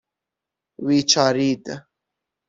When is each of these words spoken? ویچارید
ویچارید 0.85 1.65